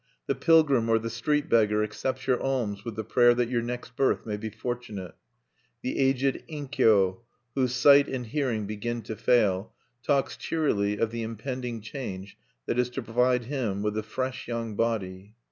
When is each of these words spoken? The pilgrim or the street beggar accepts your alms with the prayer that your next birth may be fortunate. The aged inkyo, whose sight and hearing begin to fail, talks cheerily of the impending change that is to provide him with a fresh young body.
The 0.25 0.33
pilgrim 0.33 0.89
or 0.89 0.97
the 0.97 1.11
street 1.11 1.47
beggar 1.47 1.83
accepts 1.83 2.25
your 2.25 2.41
alms 2.41 2.83
with 2.83 2.95
the 2.95 3.03
prayer 3.03 3.35
that 3.35 3.49
your 3.49 3.61
next 3.61 3.95
birth 3.95 4.25
may 4.25 4.35
be 4.35 4.49
fortunate. 4.49 5.13
The 5.83 5.99
aged 5.99 6.41
inkyo, 6.49 7.19
whose 7.53 7.75
sight 7.75 8.07
and 8.07 8.25
hearing 8.25 8.65
begin 8.65 9.03
to 9.03 9.15
fail, 9.15 9.73
talks 10.01 10.35
cheerily 10.37 10.97
of 10.97 11.11
the 11.11 11.21
impending 11.21 11.81
change 11.81 12.35
that 12.65 12.79
is 12.79 12.89
to 12.89 13.03
provide 13.03 13.43
him 13.45 13.83
with 13.83 13.95
a 13.95 14.01
fresh 14.01 14.47
young 14.47 14.75
body. 14.75 15.35